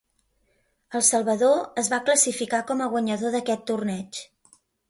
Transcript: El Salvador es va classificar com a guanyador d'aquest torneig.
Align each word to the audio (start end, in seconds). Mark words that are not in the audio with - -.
El 0.99 1.03
Salvador 1.09 1.59
es 1.83 1.91
va 1.95 2.01
classificar 2.09 2.65
com 2.73 2.81
a 2.87 2.91
guanyador 2.97 3.37
d'aquest 3.37 3.67
torneig. 3.73 4.23